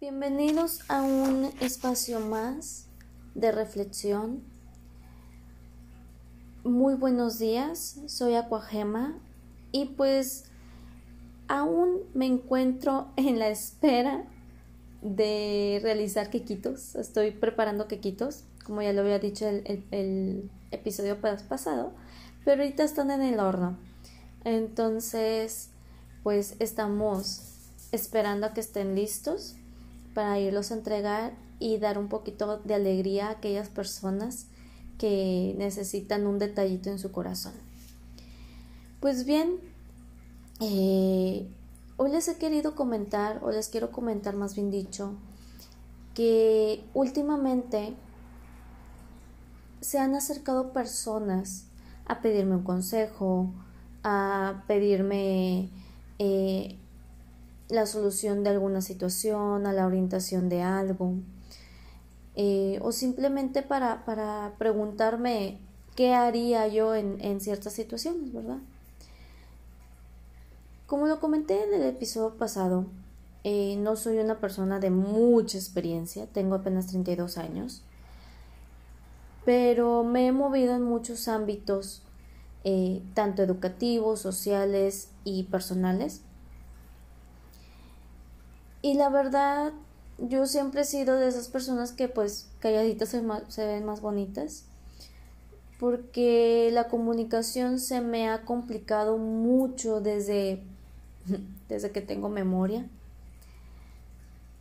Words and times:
Bienvenidos 0.00 0.80
a 0.88 1.02
un 1.02 1.52
espacio 1.60 2.20
más 2.20 2.86
de 3.34 3.52
reflexión. 3.52 4.42
Muy 6.64 6.94
buenos 6.94 7.38
días, 7.38 8.00
soy 8.06 8.34
Aquagema 8.34 9.20
y 9.72 9.84
pues 9.98 10.44
aún 11.48 11.98
me 12.14 12.24
encuentro 12.24 13.08
en 13.16 13.38
la 13.38 13.50
espera 13.50 14.24
de 15.02 15.80
realizar 15.82 16.30
quequitos. 16.30 16.94
Estoy 16.94 17.32
preparando 17.32 17.86
quequitos, 17.86 18.44
como 18.64 18.80
ya 18.80 18.94
lo 18.94 19.02
había 19.02 19.18
dicho 19.18 19.46
el, 19.46 19.84
el 19.90 20.50
episodio 20.70 21.20
pasado, 21.20 21.92
pero 22.46 22.62
ahorita 22.62 22.84
están 22.84 23.10
en 23.10 23.20
el 23.20 23.38
horno. 23.38 23.76
Entonces, 24.44 25.68
pues 26.22 26.56
estamos 26.58 27.42
esperando 27.92 28.46
a 28.46 28.54
que 28.54 28.60
estén 28.60 28.94
listos 28.94 29.56
para 30.14 30.38
irlos 30.38 30.70
a 30.70 30.74
entregar 30.74 31.32
y 31.58 31.78
dar 31.78 31.98
un 31.98 32.08
poquito 32.08 32.58
de 32.58 32.74
alegría 32.74 33.28
a 33.28 33.30
aquellas 33.32 33.68
personas 33.68 34.46
que 34.98 35.54
necesitan 35.58 36.26
un 36.26 36.38
detallito 36.38 36.90
en 36.90 36.98
su 36.98 37.12
corazón. 37.12 37.52
Pues 39.00 39.24
bien, 39.24 39.56
eh, 40.60 41.48
hoy 41.96 42.10
les 42.10 42.28
he 42.28 42.36
querido 42.36 42.74
comentar, 42.74 43.40
o 43.42 43.50
les 43.50 43.68
quiero 43.68 43.92
comentar 43.92 44.36
más 44.36 44.54
bien 44.54 44.70
dicho, 44.70 45.14
que 46.14 46.84
últimamente 46.92 47.94
se 49.80 49.98
han 49.98 50.14
acercado 50.14 50.72
personas 50.72 51.64
a 52.06 52.20
pedirme 52.20 52.56
un 52.56 52.62
consejo, 52.62 53.50
a 54.02 54.64
pedirme 54.66 55.70
eh, 56.18 56.76
la 57.70 57.86
solución 57.86 58.42
de 58.42 58.50
alguna 58.50 58.82
situación, 58.82 59.66
a 59.66 59.72
la 59.72 59.86
orientación 59.86 60.48
de 60.48 60.62
algo, 60.62 61.14
eh, 62.34 62.78
o 62.82 62.92
simplemente 62.92 63.62
para, 63.62 64.04
para, 64.04 64.54
preguntarme 64.58 65.58
qué 65.96 66.14
haría 66.14 66.68
yo 66.68 66.94
en, 66.94 67.20
en 67.20 67.40
ciertas 67.40 67.72
situaciones, 67.72 68.32
¿verdad? 68.32 68.58
Como 70.86 71.06
lo 71.06 71.20
comenté 71.20 71.62
en 71.62 71.74
el 71.74 71.82
episodio 71.82 72.36
pasado, 72.36 72.86
eh, 73.42 73.76
no 73.78 73.96
soy 73.96 74.18
una 74.18 74.38
persona 74.38 74.80
de 74.80 74.90
mucha 74.90 75.56
experiencia, 75.56 76.26
tengo 76.26 76.56
apenas 76.56 76.88
32 76.88 77.38
años, 77.38 77.82
pero 79.46 80.04
me 80.04 80.26
he 80.26 80.32
movido 80.32 80.74
en 80.74 80.82
muchos 80.82 81.26
ámbitos, 81.26 82.02
eh, 82.64 83.02
tanto 83.14 83.42
educativos, 83.42 84.20
sociales 84.20 85.10
y 85.24 85.44
personales. 85.44 86.22
Y 88.82 88.94
la 88.94 89.10
verdad, 89.10 89.72
yo 90.18 90.46
siempre 90.46 90.82
he 90.82 90.84
sido 90.84 91.16
de 91.16 91.28
esas 91.28 91.48
personas 91.48 91.92
que 91.92 92.08
pues 92.08 92.48
calladitas 92.60 93.10
se, 93.10 93.22
se, 93.48 93.66
ven 93.66 93.84
más 93.84 94.00
bonitas. 94.00 94.64
Porque 95.78 96.70
la 96.72 96.88
comunicación 96.88 97.78
se 97.78 98.00
me 98.00 98.28
ha 98.28 98.44
complicado 98.44 99.18
mucho 99.18 100.00
desde, 100.00 100.62
desde 101.68 101.90
que 101.90 102.00
tengo 102.00 102.28
memoria. 102.28 102.86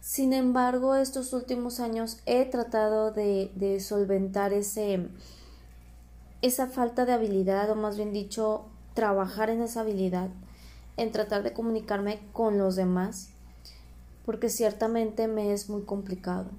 Sin 0.01 0.33
embargo, 0.33 0.95
estos 0.95 1.33
últimos 1.33 1.79
años 1.79 2.19
he 2.25 2.45
tratado 2.45 3.11
de, 3.11 3.51
de 3.55 3.79
solventar 3.79 4.53
ese, 4.53 5.07
esa 6.41 6.67
falta 6.67 7.05
de 7.05 7.13
habilidad, 7.13 7.69
o 7.69 7.75
más 7.75 7.97
bien 7.97 8.13
dicho, 8.13 8.65
trabajar 8.93 9.49
en 9.49 9.61
esa 9.61 9.81
habilidad, 9.81 10.29
en 10.97 11.11
tratar 11.11 11.43
de 11.43 11.53
comunicarme 11.53 12.19
con 12.33 12.57
los 12.57 12.75
demás 12.75 13.29
porque 14.29 14.49
ciertamente 14.49 15.27
me 15.27 15.53
es 15.53 15.69
muy 15.69 15.81
complicado. 15.85 16.51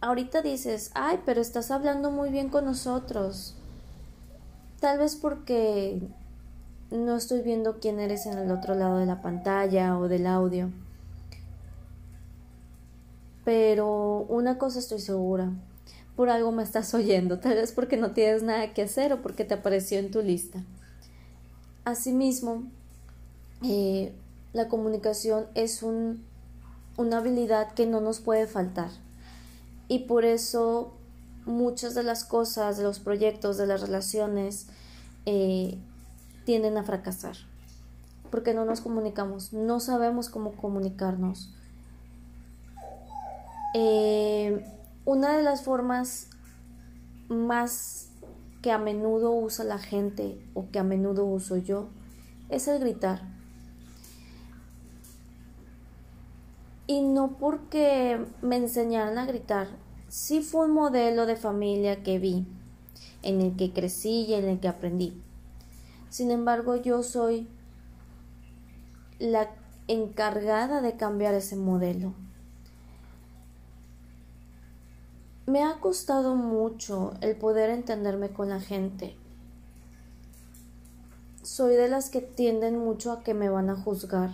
Ahorita 0.00 0.42
dices, 0.42 0.90
ay, 0.94 1.20
pero 1.24 1.40
estás 1.40 1.70
hablando 1.70 2.10
muy 2.10 2.30
bien 2.30 2.48
con 2.48 2.64
nosotros. 2.64 3.54
Tal 4.80 4.98
vez 4.98 5.14
porque 5.14 6.02
no 6.90 7.14
estoy 7.14 7.42
viendo 7.42 7.78
quién 7.78 8.00
eres 8.00 8.26
en 8.26 8.36
el 8.36 8.50
otro 8.50 8.74
lado 8.74 8.98
de 8.98 9.06
la 9.06 9.22
pantalla 9.22 9.96
o 9.96 10.08
del 10.08 10.26
audio. 10.26 10.70
Pero 13.44 14.26
una 14.28 14.58
cosa 14.58 14.80
estoy 14.80 14.98
segura, 14.98 15.52
por 16.16 16.30
algo 16.30 16.50
me 16.50 16.64
estás 16.64 16.92
oyendo, 16.94 17.38
tal 17.38 17.54
vez 17.54 17.70
porque 17.70 17.96
no 17.96 18.10
tienes 18.10 18.42
nada 18.42 18.74
que 18.74 18.82
hacer 18.82 19.12
o 19.12 19.22
porque 19.22 19.44
te 19.44 19.54
apareció 19.54 20.00
en 20.00 20.10
tu 20.10 20.20
lista. 20.20 20.64
Asimismo, 21.84 22.64
eh, 23.62 24.12
la 24.52 24.68
comunicación 24.68 25.46
es 25.54 25.82
un, 25.82 26.24
una 26.96 27.18
habilidad 27.18 27.72
que 27.72 27.86
no 27.86 28.00
nos 28.00 28.20
puede 28.20 28.46
faltar. 28.46 28.90
Y 29.88 30.00
por 30.00 30.24
eso 30.24 30.94
muchas 31.44 31.94
de 31.94 32.02
las 32.02 32.24
cosas, 32.24 32.76
de 32.76 32.84
los 32.84 33.00
proyectos, 33.00 33.56
de 33.56 33.66
las 33.66 33.80
relaciones, 33.80 34.68
eh, 35.26 35.78
tienden 36.44 36.76
a 36.76 36.84
fracasar. 36.84 37.36
Porque 38.30 38.54
no 38.54 38.64
nos 38.64 38.80
comunicamos, 38.80 39.52
no 39.52 39.80
sabemos 39.80 40.28
cómo 40.28 40.52
comunicarnos. 40.52 41.54
Eh, 43.74 44.64
una 45.04 45.36
de 45.36 45.42
las 45.42 45.62
formas 45.62 46.28
más 47.28 48.08
que 48.62 48.70
a 48.70 48.78
menudo 48.78 49.32
usa 49.32 49.64
la 49.64 49.78
gente 49.78 50.38
o 50.54 50.70
que 50.70 50.78
a 50.78 50.84
menudo 50.84 51.24
uso 51.24 51.56
yo 51.56 51.88
es 52.48 52.68
el 52.68 52.78
gritar. 52.78 53.22
Y 56.92 57.00
no 57.00 57.38
porque 57.38 58.22
me 58.42 58.56
enseñaran 58.56 59.16
a 59.16 59.24
gritar. 59.24 59.68
Sí 60.08 60.42
fue 60.42 60.66
un 60.66 60.72
modelo 60.72 61.24
de 61.24 61.36
familia 61.36 62.02
que 62.02 62.18
vi, 62.18 62.46
en 63.22 63.40
el 63.40 63.56
que 63.56 63.72
crecí 63.72 64.26
y 64.26 64.34
en 64.34 64.44
el 64.44 64.60
que 64.60 64.68
aprendí. 64.68 65.22
Sin 66.10 66.30
embargo, 66.30 66.76
yo 66.76 67.02
soy 67.02 67.48
la 69.18 69.48
encargada 69.88 70.82
de 70.82 70.96
cambiar 70.98 71.32
ese 71.32 71.56
modelo. 71.56 72.12
Me 75.46 75.62
ha 75.62 75.80
costado 75.80 76.34
mucho 76.34 77.14
el 77.22 77.36
poder 77.36 77.70
entenderme 77.70 78.28
con 78.28 78.50
la 78.50 78.60
gente. 78.60 79.16
Soy 81.42 81.74
de 81.74 81.88
las 81.88 82.10
que 82.10 82.20
tienden 82.20 82.78
mucho 82.78 83.12
a 83.12 83.22
que 83.22 83.32
me 83.32 83.48
van 83.48 83.70
a 83.70 83.76
juzgar 83.76 84.30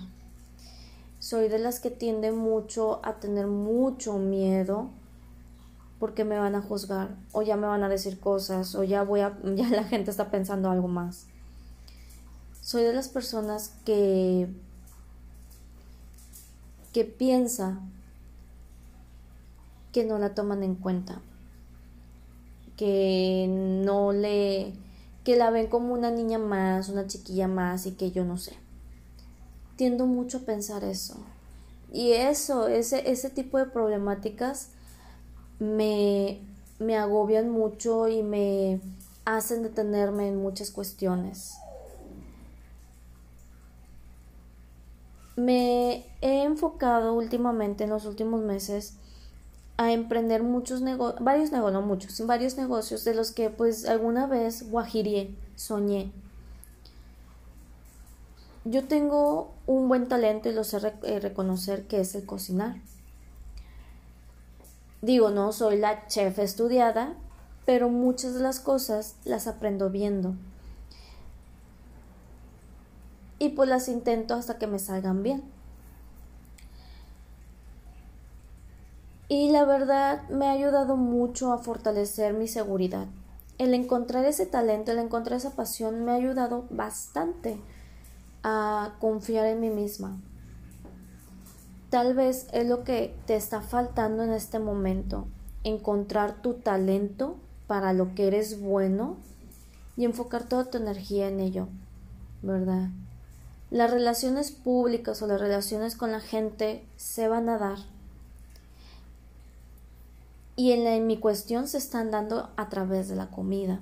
soy 1.18 1.48
de 1.48 1.58
las 1.58 1.80
que 1.80 1.90
tiende 1.90 2.30
mucho 2.32 3.00
a 3.04 3.18
tener 3.18 3.46
mucho 3.46 4.18
miedo 4.18 4.90
porque 5.98 6.24
me 6.24 6.38
van 6.38 6.54
a 6.54 6.62
juzgar 6.62 7.16
o 7.32 7.42
ya 7.42 7.56
me 7.56 7.66
van 7.66 7.82
a 7.82 7.88
decir 7.88 8.20
cosas 8.20 8.74
o 8.76 8.84
ya 8.84 9.02
voy 9.02 9.20
a 9.20 9.36
ya 9.56 9.68
la 9.68 9.84
gente 9.84 10.10
está 10.10 10.30
pensando 10.30 10.70
algo 10.70 10.88
más. 10.88 11.26
Soy 12.62 12.82
de 12.82 12.92
las 12.92 13.08
personas 13.08 13.74
que 13.84 14.48
que 16.92 17.04
piensa 17.04 17.80
que 19.92 20.04
no 20.04 20.18
la 20.18 20.34
toman 20.34 20.62
en 20.62 20.74
cuenta, 20.74 21.20
que 22.76 23.46
no 23.48 24.12
le 24.12 24.72
que 25.24 25.36
la 25.36 25.50
ven 25.50 25.66
como 25.66 25.94
una 25.94 26.10
niña 26.10 26.38
más, 26.38 26.88
una 26.88 27.06
chiquilla 27.06 27.48
más 27.48 27.86
y 27.86 27.92
que 27.92 28.12
yo 28.12 28.24
no 28.24 28.36
sé 28.38 28.67
tiendo 29.78 30.06
mucho 30.06 30.38
a 30.38 30.40
pensar 30.40 30.82
eso. 30.82 31.14
Y 31.90 32.12
eso, 32.12 32.66
ese, 32.66 33.10
ese 33.10 33.30
tipo 33.30 33.58
de 33.58 33.66
problemáticas 33.66 34.70
me, 35.60 36.40
me 36.80 36.96
agobian 36.96 37.48
mucho 37.48 38.08
y 38.08 38.22
me 38.22 38.80
hacen 39.24 39.62
detenerme 39.62 40.28
en 40.28 40.36
muchas 40.36 40.72
cuestiones. 40.72 41.54
Me 45.36 46.04
he 46.20 46.42
enfocado 46.42 47.14
últimamente 47.14 47.84
en 47.84 47.90
los 47.90 48.04
últimos 48.04 48.42
meses 48.42 48.94
a 49.76 49.92
emprender 49.92 50.42
muchos 50.42 50.82
negocios, 50.82 51.22
varios 51.22 51.52
negocios, 51.52 51.80
no 51.80 51.86
muchos, 51.86 52.26
varios 52.26 52.56
negocios 52.56 53.04
de 53.04 53.14
los 53.14 53.30
que 53.30 53.48
pues 53.48 53.86
alguna 53.86 54.26
vez 54.26 54.68
guajirié, 54.68 55.36
soñé. 55.54 56.12
Yo 58.64 58.84
tengo 58.84 59.52
un 59.66 59.88
buen 59.88 60.08
talento 60.08 60.48
y 60.48 60.52
lo 60.52 60.64
sé 60.64 60.78
eh, 61.02 61.20
reconocer 61.20 61.86
que 61.86 62.00
es 62.00 62.14
el 62.14 62.26
cocinar. 62.26 62.76
Digo, 65.00 65.30
no 65.30 65.52
soy 65.52 65.78
la 65.78 66.06
chef 66.08 66.38
estudiada, 66.38 67.14
pero 67.64 67.88
muchas 67.88 68.34
de 68.34 68.40
las 68.40 68.58
cosas 68.58 69.16
las 69.24 69.46
aprendo 69.46 69.90
viendo. 69.90 70.34
Y 73.38 73.50
pues 73.50 73.68
las 73.68 73.88
intento 73.88 74.34
hasta 74.34 74.58
que 74.58 74.66
me 74.66 74.80
salgan 74.80 75.22
bien. 75.22 75.44
Y 79.28 79.50
la 79.50 79.64
verdad 79.64 80.28
me 80.30 80.46
ha 80.46 80.52
ayudado 80.52 80.96
mucho 80.96 81.52
a 81.52 81.58
fortalecer 81.58 82.32
mi 82.32 82.48
seguridad. 82.48 83.06
El 83.58 83.74
encontrar 83.74 84.24
ese 84.24 84.46
talento, 84.46 84.90
el 84.90 84.98
encontrar 84.98 85.36
esa 85.36 85.54
pasión 85.54 86.04
me 86.04 86.12
ha 86.12 86.14
ayudado 86.14 86.64
bastante 86.70 87.60
a 88.42 88.94
confiar 89.00 89.46
en 89.46 89.60
mí 89.60 89.70
misma. 89.70 90.18
Tal 91.90 92.14
vez 92.14 92.48
es 92.52 92.66
lo 92.66 92.84
que 92.84 93.14
te 93.26 93.34
está 93.34 93.62
faltando 93.62 94.22
en 94.22 94.32
este 94.32 94.58
momento, 94.58 95.26
encontrar 95.64 96.42
tu 96.42 96.54
talento 96.54 97.36
para 97.66 97.92
lo 97.92 98.14
que 98.14 98.26
eres 98.26 98.60
bueno 98.60 99.16
y 99.96 100.04
enfocar 100.04 100.44
toda 100.44 100.70
tu 100.70 100.78
energía 100.78 101.28
en 101.28 101.40
ello, 101.40 101.68
¿verdad? 102.42 102.88
Las 103.70 103.90
relaciones 103.90 104.52
públicas 104.52 105.20
o 105.22 105.26
las 105.26 105.40
relaciones 105.40 105.96
con 105.96 106.12
la 106.12 106.20
gente 106.20 106.84
se 106.96 107.28
van 107.28 107.48
a 107.48 107.58
dar. 107.58 107.78
Y 110.56 110.72
en, 110.72 110.86
en 110.86 111.06
mi 111.06 111.18
cuestión 111.18 111.68
se 111.68 111.78
están 111.78 112.10
dando 112.10 112.50
a 112.56 112.68
través 112.68 113.08
de 113.08 113.16
la 113.16 113.28
comida. 113.28 113.80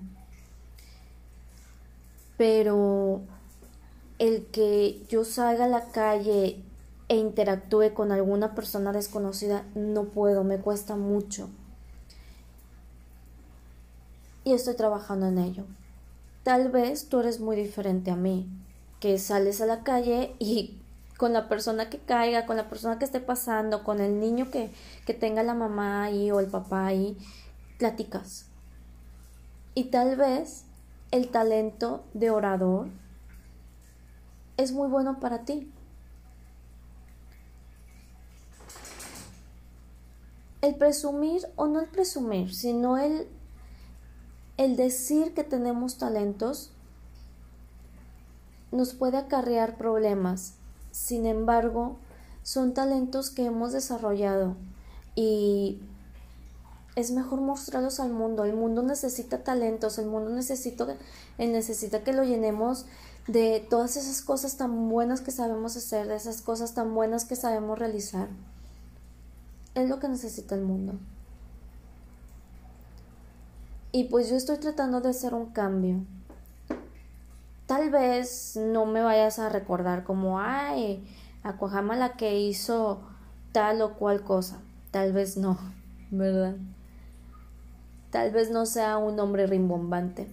Pero 2.37 3.23
el 4.19 4.47
que 4.47 5.05
yo 5.09 5.25
salga 5.25 5.67
a 5.67 5.69
la 5.69 5.87
calle 5.91 6.63
e 7.09 7.17
interactúe 7.17 7.93
con 7.95 8.13
alguna 8.13 8.55
persona 8.55 8.93
desconocida, 8.93 9.65
no 9.75 10.05
puedo, 10.05 10.43
me 10.45 10.59
cuesta 10.59 10.97
mucho. 10.97 11.49
Y 14.45 14.53
estoy 14.53 14.75
trabajando 14.75 15.27
en 15.27 15.39
ello. 15.39 15.65
Tal 16.43 16.71
vez 16.71 17.09
tú 17.09 17.21
eres 17.21 17.41
muy 17.41 17.57
diferente 17.57 18.11
a 18.11 18.17
mí, 18.17 18.49
que 19.01 19.19
sales 19.19 19.61
a 19.61 19.67
la 19.67 19.83
calle 19.83 20.35
y 20.39 20.81
con 21.17 21.33
la 21.33 21.49
persona 21.49 21.89
que 21.91 21.99
caiga, 21.99 22.47
con 22.47 22.57
la 22.57 22.69
persona 22.69 22.99
que 22.99 23.05
esté 23.05 23.21
pasando, 23.21 23.85
con 23.85 24.01
el 24.01 24.21
niño 24.21 24.51
que, 24.51 24.71
que 25.07 25.15
tenga 25.15 25.43
la 25.43 25.55
mamá 25.55 26.05
ahí 26.05 26.31
o 26.31 26.41
el 26.41 26.47
papá 26.47 26.87
ahí, 26.87 27.17
platicas. 27.79 28.47
Y 29.75 29.85
tal 29.85 30.17
vez 30.17 30.65
el 31.11 31.29
talento 31.29 32.05
de 32.15 32.31
orador 32.31 32.89
es 34.57 34.73
muy 34.73 34.89
bueno 34.89 35.21
para 35.21 35.45
ti. 35.45 35.71
El 40.63 40.75
presumir 40.75 41.43
o 41.57 41.67
no 41.67 41.81
el 41.81 41.89
presumir, 41.89 42.55
sino 42.55 42.99
el 42.99 43.29
el 44.57 44.77
decir 44.77 45.35
que 45.35 45.45
tenemos 45.45 45.99
talentos 45.99 46.71
nos 48.73 48.95
puede 48.95 49.19
acarrear 49.19 49.77
problemas. 49.77 50.55
Sin 50.93 51.27
embargo, 51.27 51.99
son 52.43 52.73
talentos 52.73 53.31
que 53.31 53.45
hemos 53.45 53.73
desarrollado 53.73 54.57
y 55.15 55.79
es 56.95 57.11
mejor 57.11 57.41
mostrarlos 57.43 58.01
al 58.01 58.13
mundo. 58.13 58.45
El 58.45 58.55
mundo 58.55 58.83
necesita 58.83 59.45
talentos, 59.45 59.99
el 59.99 60.07
mundo 60.07 60.31
necesita, 60.31 60.97
necesita 61.37 62.03
que 62.03 62.15
lo 62.15 62.25
llenemos 62.25 62.87
de 63.27 63.67
todas 63.69 63.97
esas 63.97 64.23
cosas 64.23 64.57
tan 64.57 64.89
buenas 64.89 65.21
que 65.21 65.31
sabemos 65.31 65.77
hacer, 65.77 66.07
de 66.07 66.17
esas 66.17 66.43
cosas 66.43 66.75
tan 66.75 66.95
buenas 66.95 67.25
que 67.25 67.37
sabemos 67.37 67.79
realizar. 67.79 68.29
Es 69.75 69.89
lo 69.89 69.99
que 69.99 70.09
necesita 70.09 70.55
el 70.55 70.63
mundo. 70.63 70.95
Y 73.93 74.05
pues 74.05 74.29
yo 74.29 74.37
estoy 74.37 74.59
tratando 74.59 75.01
de 75.01 75.11
hacer 75.11 75.35
un 75.35 75.47
cambio. 75.47 76.05
Tal 77.67 77.91
vez 77.91 78.57
no 78.57 78.87
me 78.87 79.03
vayas 79.03 79.39
a 79.39 79.49
recordar 79.49 80.05
como, 80.05 80.39
ay, 80.39 81.05
Aquajama 81.47 81.95
la 81.95 82.15
que 82.15 82.41
hizo 82.41 83.03
tal 83.53 83.81
o 83.81 83.95
cual 83.95 84.23
cosa. 84.23 84.59
Tal 84.91 85.13
vez 85.13 85.37
no, 85.37 85.57
¿verdad? 86.11 86.57
Tal 88.11 88.33
vez 88.33 88.51
no 88.51 88.67
sea 88.67 88.99
un 88.99 89.21
hombre 89.21 89.47
rimbombante. 89.47 90.29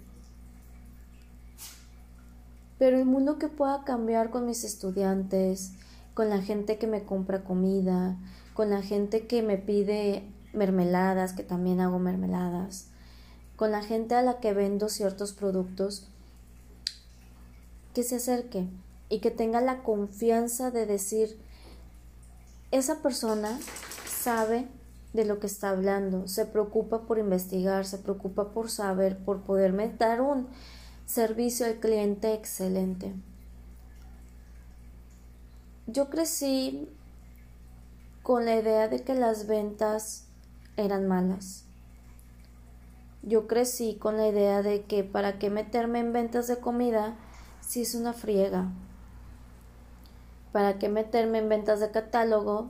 Pero 2.83 2.97
el 2.97 3.05
mundo 3.05 3.39
que 3.39 3.47
pueda 3.47 3.85
cambiar 3.85 4.29
con 4.29 4.45
mis 4.45 4.65
estudiantes, 4.65 5.71
con 6.13 6.29
la 6.29 6.41
gente 6.41 6.77
que 6.77 6.85
me 6.85 7.05
compra 7.05 7.45
comida, 7.45 8.17
con 8.53 8.69
la 8.69 8.81
gente 8.81 9.25
que 9.25 9.41
me 9.41 9.57
pide 9.57 10.29
mermeladas, 10.51 11.31
que 11.31 11.43
también 11.43 11.79
hago 11.79 11.97
mermeladas, 11.97 12.89
con 13.55 13.71
la 13.71 13.81
gente 13.81 14.15
a 14.15 14.21
la 14.21 14.41
que 14.41 14.51
vendo 14.51 14.89
ciertos 14.89 15.31
productos, 15.31 16.09
que 17.93 18.03
se 18.03 18.17
acerque 18.17 18.67
y 19.07 19.19
que 19.19 19.31
tenga 19.31 19.61
la 19.61 19.81
confianza 19.81 20.69
de 20.69 20.85
decir, 20.85 21.39
esa 22.71 23.01
persona 23.01 23.61
sabe 24.09 24.67
de 25.13 25.23
lo 25.23 25.39
que 25.39 25.47
está 25.47 25.69
hablando, 25.69 26.27
se 26.27 26.45
preocupa 26.45 27.03
por 27.03 27.17
investigar, 27.17 27.85
se 27.85 27.99
preocupa 27.99 28.49
por 28.49 28.69
saber, 28.69 29.19
por 29.19 29.43
poderme 29.43 29.87
dar 29.97 30.19
un 30.19 30.49
servicio 31.05 31.65
al 31.65 31.79
cliente 31.79 32.33
excelente. 32.33 33.13
Yo 35.85 36.09
crecí 36.09 36.89
con 38.21 38.45
la 38.45 38.55
idea 38.55 38.87
de 38.87 39.03
que 39.03 39.13
las 39.13 39.47
ventas 39.47 40.27
eran 40.77 41.07
malas. 41.07 41.65
Yo 43.21 43.47
crecí 43.47 43.95
con 43.95 44.17
la 44.17 44.27
idea 44.27 44.61
de 44.61 44.83
que 44.83 45.03
para 45.03 45.39
qué 45.39 45.49
meterme 45.49 45.99
en 45.99 46.13
ventas 46.13 46.47
de 46.47 46.57
comida 46.57 47.15
si 47.61 47.81
es 47.81 47.95
una 47.95 48.13
friega. 48.13 48.71
¿Para 50.51 50.79
qué 50.79 50.87
meterme 50.87 51.39
en 51.39 51.49
ventas 51.49 51.79
de 51.79 51.91
catálogo 51.91 52.69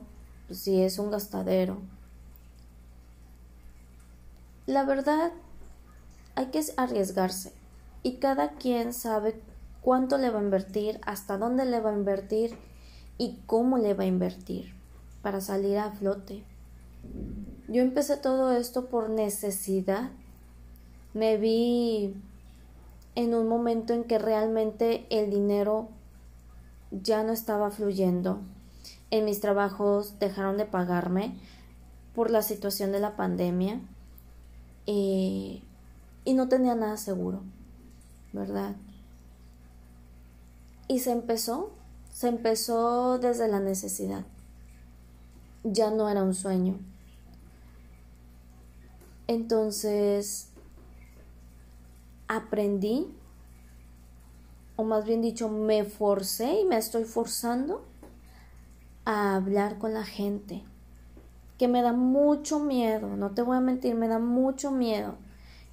si 0.50 0.82
es 0.82 0.98
un 0.98 1.10
gastadero? 1.10 1.78
La 4.66 4.84
verdad, 4.84 5.32
hay 6.34 6.46
que 6.46 6.64
arriesgarse 6.76 7.63
y 8.04 8.18
cada 8.18 8.52
quien 8.52 8.92
sabe 8.92 9.40
cuánto 9.80 10.16
le 10.16 10.30
va 10.30 10.38
a 10.38 10.44
invertir, 10.44 11.00
hasta 11.04 11.36
dónde 11.36 11.64
le 11.64 11.80
va 11.80 11.90
a 11.90 11.94
invertir 11.94 12.56
y 13.18 13.40
cómo 13.46 13.78
le 13.78 13.94
va 13.94 14.04
a 14.04 14.06
invertir 14.06 14.72
para 15.22 15.40
salir 15.40 15.78
a 15.78 15.90
flote. 15.90 16.44
Yo 17.66 17.82
empecé 17.82 18.16
todo 18.16 18.52
esto 18.52 18.86
por 18.86 19.10
necesidad 19.10 20.12
me 21.14 21.36
vi 21.36 22.12
en 23.14 23.34
un 23.34 23.48
momento 23.48 23.94
en 23.94 24.04
que 24.04 24.18
realmente 24.18 25.06
el 25.10 25.30
dinero 25.30 25.88
ya 26.90 27.22
no 27.22 27.32
estaba 27.32 27.70
fluyendo. 27.70 28.40
En 29.10 29.24
mis 29.24 29.40
trabajos 29.40 30.18
dejaron 30.18 30.56
de 30.56 30.66
pagarme 30.66 31.36
por 32.14 32.30
la 32.30 32.42
situación 32.42 32.90
de 32.90 32.98
la 32.98 33.16
pandemia 33.16 33.80
y, 34.86 35.62
y 36.24 36.34
no 36.34 36.48
tenía 36.48 36.74
nada 36.74 36.96
seguro, 36.96 37.42
¿verdad? 38.34 38.74
Y 40.88 40.98
se 40.98 41.12
empezó, 41.12 41.70
se 42.12 42.28
empezó 42.28 43.18
desde 43.18 43.48
la 43.48 43.60
necesidad. 43.60 44.24
Ya 45.62 45.90
no 45.90 46.10
era 46.10 46.22
un 46.22 46.34
sueño. 46.34 46.78
Entonces, 49.26 50.48
aprendí, 52.28 53.06
o 54.76 54.84
más 54.84 55.06
bien 55.06 55.22
dicho, 55.22 55.48
me 55.48 55.84
forcé 55.84 56.60
y 56.60 56.64
me 56.64 56.76
estoy 56.76 57.04
forzando 57.04 57.82
a 59.06 59.36
hablar 59.36 59.78
con 59.78 59.94
la 59.94 60.04
gente, 60.04 60.62
que 61.56 61.68
me 61.68 61.80
da 61.80 61.92
mucho 61.92 62.58
miedo, 62.58 63.16
no 63.16 63.30
te 63.30 63.42
voy 63.42 63.56
a 63.56 63.60
mentir, 63.60 63.94
me 63.94 64.08
da 64.08 64.18
mucho 64.18 64.70
miedo. 64.70 65.14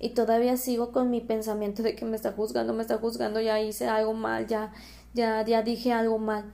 Y 0.03 0.09
todavía 0.09 0.57
sigo 0.57 0.91
con 0.91 1.11
mi 1.11 1.21
pensamiento 1.21 1.83
de 1.83 1.95
que 1.95 2.05
me 2.05 2.15
está 2.15 2.31
juzgando, 2.31 2.73
me 2.73 2.81
está 2.81 2.97
juzgando, 2.97 3.39
ya 3.39 3.61
hice 3.61 3.87
algo 3.87 4.15
mal, 4.15 4.47
ya, 4.47 4.73
ya, 5.13 5.45
ya 5.45 5.61
dije 5.61 5.93
algo 5.93 6.17
mal. 6.17 6.51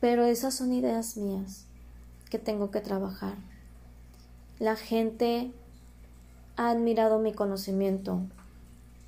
Pero 0.00 0.24
esas 0.24 0.54
son 0.54 0.72
ideas 0.72 1.16
mías 1.16 1.66
que 2.30 2.40
tengo 2.40 2.72
que 2.72 2.80
trabajar. 2.80 3.36
La 4.58 4.74
gente 4.74 5.52
ha 6.56 6.70
admirado 6.70 7.20
mi 7.20 7.32
conocimiento, 7.32 8.22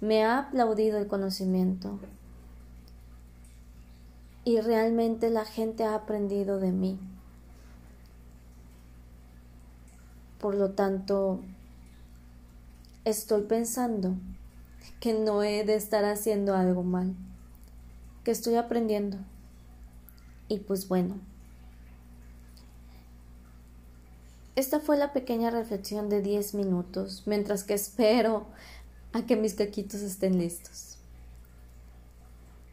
me 0.00 0.23
ha 0.23 0.38
aplaudido 0.38 0.97
el 0.99 1.09
conocimiento 1.09 1.99
y 4.45 4.61
realmente 4.61 5.28
la 5.28 5.45
gente 5.45 5.83
ha 5.83 5.97
aprendido 5.97 6.61
de 6.61 6.71
mí. 6.71 7.00
Por 10.38 10.54
lo 10.54 10.71
tanto, 10.71 11.40
estoy 13.09 13.43
pensando 13.43 14.15
que 15.00 15.15
no 15.15 15.43
he 15.43 15.65
de 15.65 15.75
estar 15.75 16.05
haciendo 16.05 16.55
algo 16.55 16.83
mal, 16.83 17.15
que 18.25 18.31
estoy 18.31 18.57
aprendiendo. 18.57 19.19
Y 20.49 20.61
pues 20.61 20.88
bueno, 20.88 21.21
Esta 24.59 24.81
fue 24.81 24.97
la 24.97 25.12
pequeña 25.12 25.50
reflexión 25.50 26.09
de 26.09 26.21
10 26.21 26.55
minutos, 26.55 27.23
mientras 27.27 27.62
que 27.62 27.75
espero 27.75 28.49
a 29.12 29.25
que 29.25 29.37
mis 29.37 29.55
caquitos 29.55 30.00
estén 30.00 30.37
listos. 30.37 30.99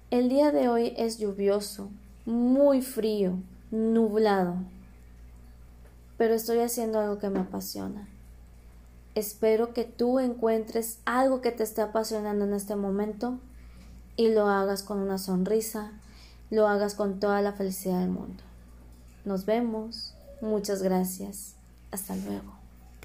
El 0.09 0.27
día 0.27 0.51
de 0.51 0.67
hoy 0.67 0.95
es 0.97 1.19
lluvioso, 1.19 1.91
muy 2.25 2.81
frío, 2.81 3.37
nublado, 3.69 4.55
pero 6.17 6.33
estoy 6.33 6.57
haciendo 6.57 6.99
algo 6.99 7.19
que 7.19 7.29
me 7.29 7.41
apasiona. 7.41 8.09
Espero 9.15 9.73
que 9.73 9.85
tú 9.85 10.19
encuentres 10.19 10.99
algo 11.05 11.41
que 11.41 11.51
te 11.51 11.63
esté 11.63 11.81
apasionando 11.81 12.43
en 12.45 12.53
este 12.53 12.75
momento 12.75 13.39
y 14.17 14.29
lo 14.29 14.47
hagas 14.47 14.83
con 14.83 14.99
una 14.99 15.17
sonrisa, 15.17 15.93
lo 16.49 16.67
hagas 16.67 16.95
con 16.95 17.19
toda 17.19 17.41
la 17.41 17.53
felicidad 17.53 18.01
del 18.01 18.09
mundo. 18.09 18.43
Nos 19.23 19.45
vemos. 19.45 20.13
Muchas 20.41 20.83
gracias. 20.83 21.55
Hasta 21.91 22.15
luego. 22.15 22.54